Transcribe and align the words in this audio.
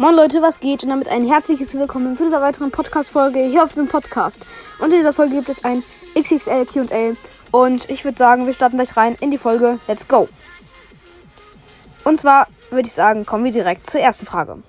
Moin 0.00 0.14
Leute, 0.14 0.40
was 0.40 0.60
geht? 0.60 0.82
Und 0.82 0.88
damit 0.88 1.08
ein 1.08 1.28
herzliches 1.28 1.74
Willkommen 1.74 2.16
zu 2.16 2.24
dieser 2.24 2.40
weiteren 2.40 2.70
Podcast-Folge 2.70 3.40
hier 3.40 3.62
auf 3.62 3.68
diesem 3.68 3.86
Podcast. 3.86 4.46
Und 4.78 4.94
in 4.94 5.00
dieser 5.00 5.12
Folge 5.12 5.34
gibt 5.34 5.50
es 5.50 5.62
ein 5.62 5.82
XXL 6.18 6.64
QA. 6.64 7.16
Und 7.50 7.90
ich 7.90 8.02
würde 8.02 8.16
sagen, 8.16 8.46
wir 8.46 8.54
starten 8.54 8.76
gleich 8.76 8.96
rein 8.96 9.14
in 9.20 9.30
die 9.30 9.36
Folge. 9.36 9.78
Let's 9.86 10.08
go! 10.08 10.30
Und 12.04 12.18
zwar 12.18 12.46
würde 12.70 12.86
ich 12.86 12.94
sagen, 12.94 13.26
kommen 13.26 13.44
wir 13.44 13.52
direkt 13.52 13.90
zur 13.90 14.00
ersten 14.00 14.24
Frage. 14.24 14.62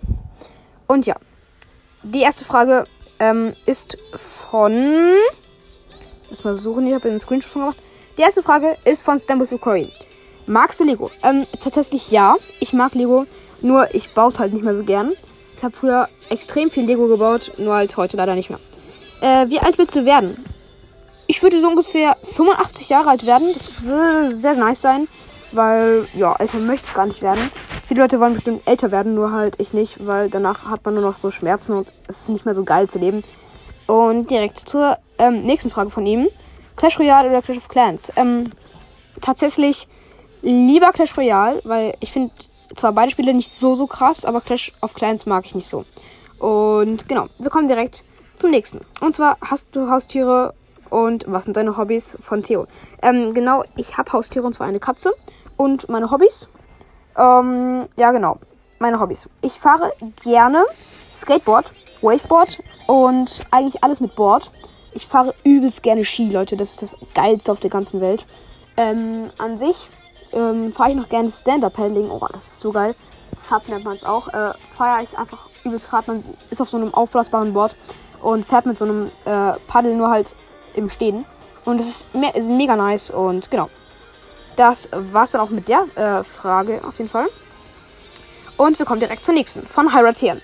Und 0.87 1.05
ja, 1.05 1.15
die 2.03 2.23
erste 2.23 2.43
Frage 2.43 2.83
ähm, 3.19 3.53
ist 3.65 3.97
von. 4.17 5.13
Lass 6.29 6.43
mal 6.43 6.55
suchen, 6.55 6.85
ich 6.87 6.93
habe 6.93 7.09
den 7.09 7.21
Screenshot 7.21 7.53
schon 7.53 7.61
gemacht. 7.61 7.77
Die 8.17 8.23
erste 8.23 8.43
Frage 8.43 8.75
ist 8.83 9.03
von 9.03 9.17
Stambus 9.17 9.53
Ukraine. 9.53 9.93
Magst 10.51 10.81
du 10.81 10.83
Lego? 10.83 11.09
Ähm, 11.23 11.47
tatsächlich 11.61 12.11
ja. 12.11 12.35
Ich 12.59 12.73
mag 12.73 12.93
Lego. 12.93 13.25
Nur 13.61 13.95
ich 13.95 14.13
baue 14.13 14.27
es 14.27 14.37
halt 14.37 14.51
nicht 14.51 14.65
mehr 14.65 14.75
so 14.75 14.83
gern. 14.83 15.13
Ich 15.55 15.63
habe 15.63 15.73
früher 15.73 16.09
extrem 16.29 16.69
viel 16.69 16.83
Lego 16.83 17.07
gebaut, 17.07 17.53
nur 17.57 17.73
halt 17.73 17.95
heute 17.95 18.17
leider 18.17 18.35
nicht 18.35 18.49
mehr. 18.49 18.59
Äh, 19.21 19.49
wie 19.49 19.61
alt 19.61 19.77
willst 19.77 19.95
du 19.95 20.03
werden? 20.03 20.35
Ich 21.27 21.41
würde 21.41 21.61
so 21.61 21.69
ungefähr 21.69 22.17
85 22.23 22.89
Jahre 22.89 23.11
alt 23.11 23.25
werden. 23.25 23.53
Das 23.53 23.83
würde 23.83 24.35
sehr 24.35 24.55
nice 24.55 24.81
sein, 24.81 25.07
weil, 25.53 26.05
ja, 26.15 26.35
älter 26.35 26.59
möchte 26.59 26.87
ich 26.87 26.93
gar 26.95 27.05
nicht 27.05 27.21
werden. 27.21 27.49
Viele 27.87 28.01
Leute 28.01 28.19
wollen 28.19 28.33
bestimmt 28.33 28.67
älter 28.67 28.91
werden, 28.91 29.15
nur 29.15 29.31
halt 29.31 29.55
ich 29.57 29.71
nicht, 29.71 30.05
weil 30.05 30.29
danach 30.29 30.65
hat 30.65 30.83
man 30.83 30.95
nur 30.95 31.03
noch 31.03 31.15
so 31.15 31.31
Schmerzen 31.31 31.71
und 31.77 31.93
es 32.09 32.23
ist 32.23 32.29
nicht 32.29 32.43
mehr 32.43 32.55
so 32.55 32.65
geil 32.65 32.89
zu 32.89 32.99
leben. 32.99 33.23
Und 33.87 34.29
direkt 34.29 34.59
zur 34.59 34.97
ähm, 35.17 35.43
nächsten 35.43 35.69
Frage 35.69 35.91
von 35.91 36.05
ihm. 36.05 36.27
Clash 36.75 36.99
Royale 36.99 37.29
oder 37.29 37.41
Clash 37.41 37.57
of 37.57 37.69
Clans? 37.69 38.11
Ähm, 38.17 38.51
tatsächlich 39.21 39.87
lieber 40.41 40.91
Clash 40.91 41.17
Royale, 41.17 41.61
weil 41.63 41.95
ich 41.99 42.11
finde 42.11 42.31
zwar 42.75 42.93
beide 42.93 43.11
Spiele 43.11 43.33
nicht 43.33 43.51
so, 43.51 43.75
so 43.75 43.87
krass, 43.87 44.25
aber 44.25 44.41
Clash 44.41 44.71
of 44.81 44.93
Clans 44.93 45.25
mag 45.25 45.45
ich 45.45 45.55
nicht 45.55 45.67
so. 45.67 45.85
Und 46.39 47.07
genau, 47.07 47.27
wir 47.37 47.49
kommen 47.49 47.67
direkt 47.67 48.03
zum 48.37 48.51
nächsten. 48.51 48.81
Und 48.99 49.13
zwar 49.13 49.37
hast 49.41 49.67
du 49.73 49.89
Haustiere 49.89 50.53
und 50.89 51.25
was 51.27 51.45
sind 51.45 51.55
deine 51.55 51.77
Hobbys 51.77 52.17
von 52.19 52.43
Theo? 52.43 52.67
Ähm, 53.01 53.33
genau, 53.33 53.63
ich 53.75 53.97
habe 53.97 54.11
Haustiere 54.11 54.45
und 54.45 54.53
zwar 54.53 54.67
eine 54.67 54.79
Katze. 54.79 55.13
Und 55.57 55.89
meine 55.89 56.09
Hobbys? 56.09 56.47
Ähm, 57.17 57.87
ja, 57.95 58.11
genau. 58.11 58.39
Meine 58.79 58.99
Hobbys. 58.99 59.29
Ich 59.41 59.53
fahre 59.53 59.93
gerne 60.23 60.65
Skateboard, 61.13 61.71
Waveboard 62.01 62.57
und 62.87 63.45
eigentlich 63.51 63.83
alles 63.83 63.99
mit 63.99 64.15
Board. 64.15 64.51
Ich 64.93 65.07
fahre 65.07 65.35
übelst 65.43 65.83
gerne 65.83 66.03
Ski, 66.03 66.29
Leute. 66.29 66.57
Das 66.57 66.71
ist 66.71 66.81
das 66.81 66.95
Geilste 67.13 67.51
auf 67.51 67.59
der 67.59 67.69
ganzen 67.69 68.01
Welt. 68.01 68.25
Ähm, 68.75 69.29
an 69.37 69.57
sich 69.57 69.87
ähm, 70.33 70.71
fahre 70.73 70.91
ich 70.91 70.95
noch 70.95 71.09
gerne 71.09 71.29
Stand-Up-Paddling. 71.29 72.09
Oh, 72.09 72.25
das 72.31 72.43
ist 72.43 72.59
so 72.59 72.71
geil. 72.71 72.95
Sub 73.49 73.67
nennt 73.67 73.85
man 73.85 73.95
es 73.95 74.03
auch. 74.03 74.27
Äh, 74.29 74.53
feiere 74.77 75.03
ich 75.03 75.17
einfach 75.17 75.49
übelst 75.63 75.89
gerade. 75.89 76.11
Man 76.11 76.23
ist 76.49 76.61
auf 76.61 76.69
so 76.69 76.77
einem 76.77 76.93
aufblasbaren 76.93 77.53
Board 77.53 77.75
und 78.21 78.45
fährt 78.45 78.65
mit 78.65 78.77
so 78.77 78.85
einem 78.85 79.11
äh, 79.25 79.53
Paddel 79.67 79.95
nur 79.95 80.09
halt 80.09 80.33
im 80.75 80.89
Stehen. 80.89 81.25
Und 81.65 81.79
es 81.79 81.87
ist, 81.87 82.15
me 82.15 82.31
ist 82.33 82.49
mega 82.49 82.75
nice 82.75 83.11
und 83.11 83.51
genau. 83.51 83.69
Das 84.55 84.89
war's 84.91 85.31
dann 85.31 85.41
auch 85.41 85.49
mit 85.49 85.67
der 85.67 85.85
äh, 85.95 86.23
Frage 86.23 86.81
auf 86.87 86.97
jeden 86.97 87.09
Fall. 87.09 87.27
Und 88.57 88.77
wir 88.77 88.85
kommen 88.85 88.99
direkt 88.99 89.25
zur 89.25 89.33
nächsten 89.33 89.61
von 89.61 89.93
Hyratian. 89.93 90.41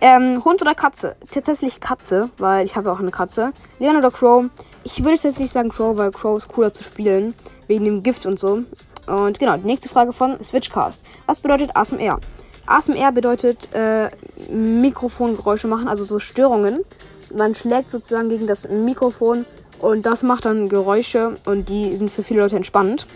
Ähm, 0.00 0.44
Hund 0.44 0.62
oder 0.62 0.74
Katze? 0.74 1.16
Tatsächlich 1.32 1.80
Katze, 1.80 2.30
weil 2.38 2.64
ich 2.64 2.76
habe 2.76 2.92
auch 2.92 3.00
eine 3.00 3.10
Katze. 3.10 3.52
Leon 3.78 3.96
oder 3.96 4.10
Crow? 4.10 4.44
Ich 4.84 5.02
würde 5.02 5.18
jetzt 5.20 5.40
nicht 5.40 5.52
sagen 5.52 5.70
Crow, 5.70 5.96
weil 5.96 6.12
Crow 6.12 6.38
ist 6.38 6.48
cooler 6.48 6.72
zu 6.72 6.84
spielen. 6.84 7.34
Wegen 7.66 7.84
dem 7.84 8.02
Gift 8.02 8.24
und 8.24 8.38
so. 8.38 8.62
Und 9.08 9.38
genau, 9.38 9.56
die 9.56 9.66
nächste 9.66 9.88
Frage 9.88 10.12
von 10.12 10.42
Switchcast. 10.42 11.04
Was 11.26 11.40
bedeutet 11.40 11.74
ASMR? 11.74 12.20
ASMR 12.66 13.12
bedeutet 13.12 13.68
äh, 13.74 14.10
Mikrofongeräusche 14.52 15.68
machen, 15.68 15.88
also 15.88 16.04
so 16.04 16.18
Störungen. 16.18 16.80
Man 17.34 17.54
schlägt 17.54 17.90
sozusagen 17.90 18.28
gegen 18.28 18.46
das 18.46 18.68
Mikrofon 18.68 19.44
und 19.80 20.04
das 20.04 20.22
macht 20.22 20.44
dann 20.44 20.68
Geräusche 20.68 21.36
und 21.46 21.68
die 21.68 21.96
sind 21.96 22.10
für 22.10 22.22
viele 22.22 22.42
Leute 22.42 22.56
entspannend. 22.56 23.06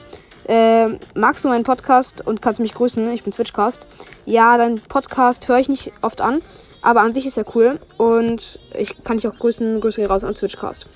Äh, 0.48 0.98
magst 1.14 1.44
du 1.44 1.48
meinen 1.48 1.64
Podcast 1.64 2.26
und 2.26 2.42
kannst 2.42 2.60
mich 2.60 2.74
grüßen? 2.74 3.12
Ich 3.12 3.22
bin 3.22 3.32
Switchcast. 3.32 3.86
Ja, 4.26 4.56
dein 4.56 4.80
Podcast 4.80 5.46
höre 5.48 5.58
ich 5.58 5.68
nicht 5.68 5.92
oft 6.02 6.20
an, 6.20 6.40
aber 6.80 7.00
an 7.02 7.14
sich 7.14 7.26
ist 7.26 7.36
er 7.36 7.44
cool 7.54 7.78
und 7.96 8.58
ich 8.76 9.04
kann 9.04 9.18
dich 9.18 9.28
auch 9.28 9.38
grüßen. 9.38 9.80
Grüße 9.80 10.04
raus 10.06 10.24
an 10.24 10.34
Switchcast. 10.34 10.86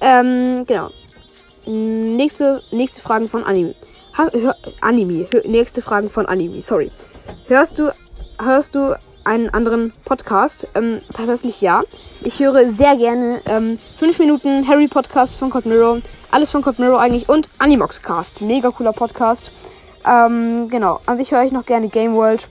Ähm, 0.00 0.64
genau. 0.66 0.90
Nächste, 1.66 2.62
nächste 2.70 3.00
Fragen 3.00 3.28
von 3.28 3.42
Anime. 3.44 3.74
Ha, 4.18 4.30
hör, 4.32 4.56
Anime. 4.80 5.26
Hör, 5.30 5.46
nächste 5.46 5.82
Fragen 5.82 6.08
von 6.08 6.24
Anime. 6.26 6.60
Sorry. 6.62 6.90
Hörst 7.48 7.78
du, 7.78 7.92
hörst 8.40 8.74
du 8.74 8.98
einen 9.24 9.50
anderen 9.50 9.92
Podcast? 10.06 10.66
Ähm, 10.74 11.02
tatsächlich 11.14 11.60
ja. 11.60 11.82
Ich 12.22 12.40
höre 12.40 12.68
sehr 12.68 12.96
gerne 12.96 13.42
ähm, 13.44 13.78
5 13.98 14.18
Minuten 14.18 14.66
Harry 14.66 14.88
Podcast 14.88 15.36
von 15.36 15.50
Code 15.50 15.68
Mirror. 15.68 15.98
Alles 16.30 16.50
von 16.50 16.62
Code 16.62 16.80
Mirror 16.80 16.98
eigentlich. 16.98 17.28
Und 17.28 17.50
Animoxcast. 17.58 18.40
Mega 18.40 18.70
cooler 18.70 18.94
Podcast. 18.94 19.50
Ähm, 20.06 20.70
genau. 20.70 21.00
An 21.04 21.18
sich 21.18 21.32
höre 21.32 21.42
ich 21.42 21.52
noch 21.52 21.66
gerne 21.66 21.88
Game 21.88 22.14
World. 22.14 22.48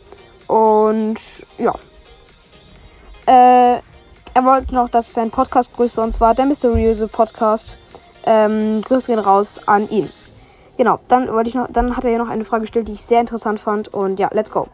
Und 0.48 1.16
ja. 1.58 1.74
Äh, 3.26 3.82
er 4.36 4.44
wollte 4.44 4.76
noch, 4.76 4.90
dass 4.90 5.08
ich 5.08 5.14
seinen 5.14 5.32
Podcast 5.32 5.74
grüße. 5.76 6.00
Und 6.00 6.14
zwar 6.14 6.36
der 6.36 6.46
mysteriöse 6.46 7.08
Podcast. 7.08 7.80
Ähm, 8.24 8.84
Grüße 8.84 9.08
gehen 9.08 9.20
raus 9.20 9.60
an 9.66 9.90
ihn. 9.90 10.12
Genau, 10.78 11.00
dann 11.08 11.32
wollte 11.32 11.50
ich 11.50 11.56
noch, 11.56 11.68
dann 11.72 11.96
hat 11.96 12.04
er 12.04 12.12
ja 12.12 12.18
noch 12.18 12.30
eine 12.30 12.44
Frage 12.44 12.62
gestellt, 12.62 12.88
die 12.88 12.94
ich 12.94 13.02
sehr 13.02 13.22
interessant 13.22 13.60
fand. 13.60 13.94
Und 13.94 14.20
ja, 14.20 14.30
let's 14.34 14.52
go. 14.52 14.68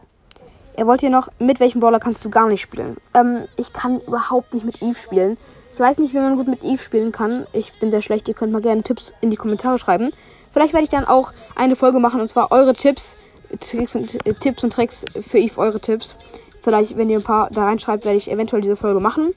Er 0.74 0.86
wollte 0.86 1.06
hier 1.06 1.10
noch, 1.10 1.28
mit 1.38 1.60
welchem 1.60 1.80
Brawler 1.80 2.00
kannst 2.00 2.24
du 2.24 2.30
gar 2.30 2.48
nicht 2.48 2.62
spielen? 2.62 2.96
Ähm, 3.14 3.44
ich 3.56 3.72
kann 3.72 4.00
überhaupt 4.00 4.54
nicht 4.54 4.64
mit 4.64 4.82
Eve 4.82 4.94
spielen. 4.94 5.36
Ich 5.74 5.80
weiß 5.80 5.98
nicht, 5.98 6.12
wie 6.12 6.18
man 6.18 6.36
gut 6.36 6.48
mit 6.48 6.62
Eve 6.64 6.82
spielen 6.82 7.12
kann. 7.12 7.46
Ich 7.52 7.78
bin 7.78 7.90
sehr 7.90 8.02
schlecht. 8.02 8.28
Ihr 8.28 8.34
könnt 8.34 8.52
mal 8.52 8.62
gerne 8.62 8.82
Tipps 8.82 9.14
in 9.20 9.30
die 9.30 9.36
Kommentare 9.36 9.78
schreiben. 9.78 10.10
Vielleicht 10.50 10.72
werde 10.72 10.84
ich 10.84 10.90
dann 10.90 11.04
auch 11.04 11.32
eine 11.54 11.76
Folge 11.76 11.98
machen 11.98 12.20
und 12.20 12.28
zwar 12.28 12.52
eure 12.52 12.74
Tipps, 12.74 13.16
Tricks 13.60 13.94
und, 13.94 14.26
äh, 14.26 14.34
Tipps 14.34 14.64
und 14.64 14.72
Tricks 14.72 15.04
für 15.20 15.38
Eve, 15.38 15.58
eure 15.58 15.80
Tipps. 15.80 16.16
Vielleicht, 16.62 16.96
wenn 16.96 17.10
ihr 17.10 17.18
ein 17.18 17.24
paar 17.24 17.48
da 17.50 17.64
reinschreibt, 17.64 18.04
werde 18.04 18.18
ich 18.18 18.30
eventuell 18.30 18.62
diese 18.62 18.76
Folge 18.76 19.00
machen. 19.00 19.32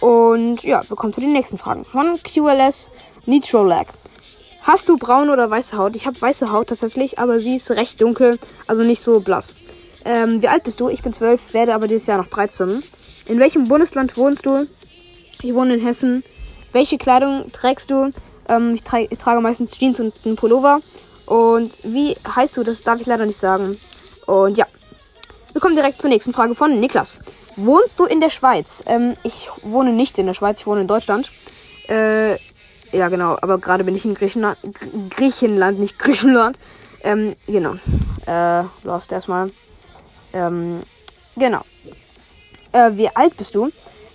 Und 0.00 0.62
ja, 0.64 0.82
wir 0.88 0.96
kommen 0.96 1.12
zu 1.12 1.20
den 1.20 1.32
nächsten 1.32 1.56
Fragen. 1.56 1.84
Von 1.84 2.18
QLS 2.22 2.90
Nitro 3.26 3.62
Lag. 3.62 3.86
Hast 4.66 4.88
du 4.88 4.96
braune 4.96 5.30
oder 5.30 5.50
weiße 5.50 5.76
Haut? 5.76 5.94
Ich 5.94 6.06
habe 6.06 6.18
weiße 6.18 6.50
Haut 6.50 6.68
tatsächlich, 6.68 7.18
aber 7.18 7.38
sie 7.38 7.56
ist 7.56 7.70
recht 7.70 8.00
dunkel, 8.00 8.38
also 8.66 8.82
nicht 8.82 9.02
so 9.02 9.20
blass. 9.20 9.54
Ähm, 10.06 10.40
wie 10.40 10.48
alt 10.48 10.64
bist 10.64 10.80
du? 10.80 10.88
Ich 10.88 11.02
bin 11.02 11.12
12, 11.12 11.52
werde 11.52 11.74
aber 11.74 11.86
dieses 11.86 12.06
Jahr 12.06 12.16
noch 12.16 12.28
13. 12.28 12.82
In 13.26 13.38
welchem 13.38 13.68
Bundesland 13.68 14.16
wohnst 14.16 14.46
du? 14.46 14.66
Ich 15.42 15.52
wohne 15.52 15.74
in 15.74 15.80
Hessen. 15.80 16.24
Welche 16.72 16.96
Kleidung 16.96 17.52
trägst 17.52 17.90
du? 17.90 18.10
Ähm, 18.48 18.74
ich, 18.74 18.82
tra 18.82 19.00
ich, 19.00 19.18
trage 19.18 19.42
meistens 19.42 19.72
Jeans 19.72 20.00
und 20.00 20.14
einen 20.24 20.36
Pullover. 20.36 20.80
Und 21.26 21.76
wie 21.82 22.16
heißt 22.26 22.56
du? 22.56 22.64
Das 22.64 22.82
darf 22.82 22.98
ich 23.02 23.06
leider 23.06 23.26
nicht 23.26 23.38
sagen. 23.38 23.78
Und 24.24 24.56
ja. 24.56 24.66
Wir 25.52 25.60
kommen 25.60 25.76
direkt 25.76 26.00
zur 26.00 26.08
nächsten 26.08 26.32
Frage 26.32 26.54
von 26.54 26.80
Niklas. 26.80 27.18
Wohnst 27.56 28.00
du 28.00 28.06
in 28.06 28.18
der 28.18 28.30
Schweiz? 28.30 28.82
Ähm, 28.86 29.14
ich 29.24 29.50
wohne 29.60 29.92
nicht 29.92 30.18
in 30.18 30.24
der 30.24 30.34
Schweiz, 30.34 30.60
ich 30.60 30.66
wohne 30.66 30.80
in 30.80 30.88
Deutschland. 30.88 31.30
Äh, 31.86 32.36
ja, 32.94 33.08
genau. 33.08 33.36
Aber 33.40 33.58
gerade 33.58 33.84
bin 33.84 33.96
ich 33.96 34.04
in 34.04 34.14
Griechenland, 34.14 34.58
Griechenland 35.10 35.78
nicht 35.78 35.98
Griechenland. 35.98 36.58
Ähm, 37.02 37.34
genau. 37.46 37.74
Äh, 38.26 38.64
lost 38.82 39.12
erstmal. 39.12 39.50
Ähm, 40.32 40.82
genau. 41.36 41.60
Äh, 42.72 42.92
wie 42.94 43.08
alt 43.14 43.36
bist 43.36 43.54
du? 43.54 43.70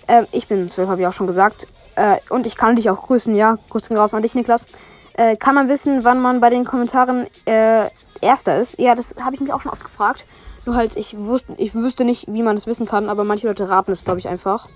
Äh, 0.06 0.24
ich 0.32 0.48
bin 0.48 0.68
zwölf, 0.68 0.88
habe 0.88 1.00
ich 1.00 1.06
auch 1.06 1.12
schon 1.12 1.26
gesagt. 1.26 1.66
Äh, 1.94 2.16
und 2.30 2.46
ich 2.46 2.56
kann 2.56 2.76
dich 2.76 2.90
auch 2.90 3.02
grüßen, 3.02 3.34
ja. 3.34 3.58
Grüßen 3.70 3.96
raus 3.96 4.14
an 4.14 4.22
dich, 4.22 4.34
Niklas. 4.34 4.66
Äh, 5.14 5.36
kann 5.36 5.54
man 5.54 5.68
wissen, 5.68 6.04
wann 6.04 6.20
man 6.20 6.40
bei 6.40 6.50
den 6.50 6.64
Kommentaren 6.64 7.26
äh, 7.44 7.88
Erster 8.20 8.58
ist? 8.60 8.78
Ja, 8.78 8.94
das 8.94 9.14
habe 9.20 9.34
ich 9.34 9.40
mich 9.40 9.52
auch 9.52 9.60
schon 9.60 9.72
oft 9.72 9.84
gefragt. 9.84 10.26
Nur 10.66 10.76
halt, 10.76 10.96
ich, 10.96 11.16
wus 11.16 11.42
ich 11.56 11.74
wüsste 11.74 12.04
nicht, 12.04 12.26
wie 12.28 12.42
man 12.42 12.56
das 12.56 12.66
wissen 12.66 12.86
kann, 12.86 13.08
aber 13.08 13.24
manche 13.24 13.46
Leute 13.46 13.68
raten 13.68 13.92
es, 13.92 14.04
glaube 14.04 14.18
ich, 14.18 14.28
einfach. 14.28 14.68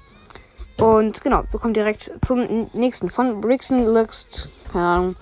Und 0.79 1.23
genau, 1.23 1.45
wir 1.51 1.61
kommen 1.61 1.75
direkt 1.75 2.11
zum 2.27 2.69
nächsten. 2.73 3.11
Von 3.11 3.41
Brixen 3.41 3.85
Lux, 3.85 4.49
keine 4.73 4.85
Ahnung. 4.85 5.17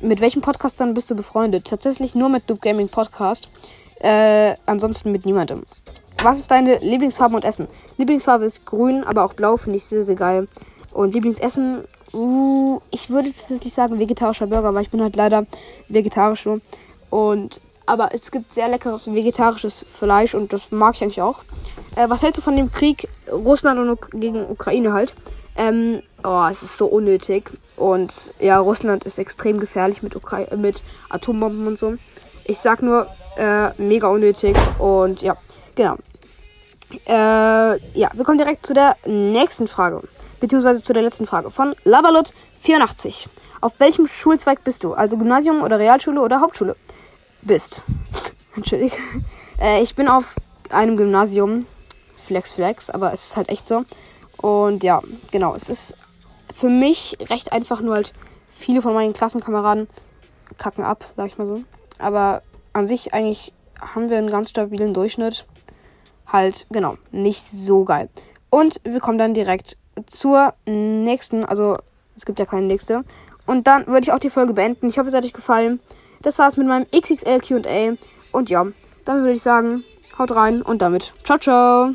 Mit 0.00 0.20
welchen 0.20 0.42
Podcastern 0.42 0.94
bist 0.94 1.10
du 1.10 1.14
befreundet? 1.14 1.66
Tatsächlich 1.66 2.14
nur 2.14 2.28
mit 2.28 2.48
Noob 2.48 2.60
Gaming 2.62 2.88
Podcast. 2.88 3.48
Äh, 4.00 4.54
ansonsten 4.66 5.12
mit 5.12 5.24
niemandem. 5.24 5.64
Was 6.22 6.38
ist 6.38 6.50
deine 6.50 6.78
Lieblingsfarbe 6.78 7.36
und 7.36 7.44
Essen? 7.44 7.68
Lieblingsfarbe 7.96 8.44
ist 8.44 8.64
grün, 8.64 9.04
aber 9.04 9.24
auch 9.24 9.34
blau 9.34 9.56
finde 9.56 9.76
ich 9.76 9.84
sehr, 9.84 10.04
sehr 10.04 10.14
geil. 10.14 10.48
Und 10.92 11.12
Lieblingsessen, 11.12 11.84
uh, 12.12 12.80
ich 12.90 13.10
würde 13.10 13.32
tatsächlich 13.32 13.74
sagen 13.74 13.98
vegetarischer 13.98 14.46
Burger, 14.46 14.74
weil 14.74 14.82
ich 14.82 14.90
bin 14.90 15.02
halt 15.02 15.16
leider 15.16 15.46
vegetarisch 15.88 16.46
nur. 16.46 16.60
Und 17.10 17.60
aber 17.86 18.14
es 18.14 18.30
gibt 18.30 18.52
sehr 18.52 18.68
leckeres 18.68 19.12
vegetarisches 19.12 19.84
Fleisch 19.88 20.34
und 20.34 20.52
das 20.52 20.70
mag 20.72 20.94
ich 20.94 21.02
eigentlich 21.02 21.22
auch. 21.22 21.42
Äh, 21.96 22.08
was 22.08 22.22
hältst 22.22 22.38
du 22.38 22.42
von 22.42 22.56
dem 22.56 22.72
Krieg 22.72 23.08
Russland 23.30 23.78
und 23.78 23.90
Uk 23.90 24.10
gegen 24.12 24.48
Ukraine 24.48 24.92
halt? 24.92 25.14
Ähm, 25.56 26.02
oh, 26.24 26.46
es 26.50 26.62
ist 26.62 26.76
so 26.76 26.86
unnötig. 26.86 27.50
Und 27.76 28.32
ja, 28.40 28.58
Russland 28.58 29.04
ist 29.04 29.18
extrem 29.18 29.60
gefährlich 29.60 30.02
mit, 30.02 30.16
Ukra 30.16 30.40
mit 30.56 30.82
Atombomben 31.10 31.66
und 31.66 31.78
so. 31.78 31.94
Ich 32.44 32.58
sag 32.58 32.82
nur, 32.82 33.06
äh, 33.36 33.70
mega 33.78 34.08
unnötig. 34.08 34.56
Und 34.78 35.22
ja, 35.22 35.36
genau. 35.74 35.96
Äh, 37.06 37.76
ja, 37.98 38.10
wir 38.12 38.24
kommen 38.24 38.38
direkt 38.38 38.66
zu 38.66 38.74
der 38.74 38.96
nächsten 39.06 39.68
Frage. 39.68 40.02
Beziehungsweise 40.40 40.82
zu 40.82 40.92
der 40.92 41.02
letzten 41.02 41.26
Frage 41.26 41.50
von 41.50 41.74
Lavalot84. 41.84 43.26
Auf 43.60 43.80
welchem 43.80 44.06
Schulzweig 44.06 44.62
bist 44.62 44.84
du? 44.84 44.92
Also 44.92 45.16
Gymnasium 45.16 45.62
oder 45.62 45.78
Realschule 45.78 46.20
oder 46.20 46.40
Hauptschule? 46.40 46.76
Bist. 47.44 47.84
Entschuldigung. 48.56 48.98
Äh, 49.60 49.82
ich 49.82 49.94
bin 49.94 50.08
auf 50.08 50.34
einem 50.70 50.96
Gymnasium. 50.96 51.66
Flex, 52.16 52.52
flex, 52.52 52.88
aber 52.88 53.12
es 53.12 53.26
ist 53.26 53.36
halt 53.36 53.50
echt 53.50 53.68
so. 53.68 53.84
Und 54.38 54.82
ja, 54.82 55.02
genau. 55.30 55.54
Es 55.54 55.68
ist 55.68 55.96
für 56.54 56.70
mich 56.70 57.18
recht 57.28 57.52
einfach, 57.52 57.80
nur 57.80 57.94
halt 57.94 58.14
viele 58.54 58.80
von 58.80 58.94
meinen 58.94 59.12
Klassenkameraden 59.12 59.88
kacken 60.56 60.84
ab, 60.84 61.04
sag 61.16 61.26
ich 61.26 61.38
mal 61.38 61.46
so. 61.46 61.62
Aber 61.98 62.42
an 62.72 62.88
sich 62.88 63.12
eigentlich 63.12 63.52
haben 63.80 64.08
wir 64.08 64.16
einen 64.16 64.30
ganz 64.30 64.50
stabilen 64.50 64.94
Durchschnitt. 64.94 65.46
Halt, 66.26 66.66
genau, 66.70 66.96
nicht 67.12 67.42
so 67.42 67.84
geil. 67.84 68.08
Und 68.48 68.80
wir 68.84 69.00
kommen 69.00 69.18
dann 69.18 69.34
direkt 69.34 69.76
zur 70.06 70.54
nächsten, 70.66 71.44
also 71.44 71.76
es 72.16 72.24
gibt 72.24 72.38
ja 72.38 72.46
keine 72.46 72.66
nächste. 72.66 73.04
Und 73.46 73.66
dann 73.66 73.86
würde 73.86 74.02
ich 74.02 74.12
auch 74.12 74.18
die 74.18 74.30
Folge 74.30 74.54
beenden. 74.54 74.88
Ich 74.88 74.98
hoffe, 74.98 75.08
es 75.08 75.14
hat 75.14 75.24
euch 75.24 75.32
gefallen. 75.32 75.80
Das 76.24 76.38
war's 76.38 76.56
mit 76.56 76.66
meinem 76.66 76.86
XXL 76.90 77.38
QA. 77.40 77.96
Und 78.32 78.50
ja, 78.50 78.66
dann 79.04 79.18
würde 79.20 79.34
ich 79.34 79.42
sagen, 79.42 79.84
haut 80.18 80.34
rein 80.34 80.62
und 80.62 80.82
damit 80.82 81.12
ciao, 81.22 81.38
ciao. 81.38 81.94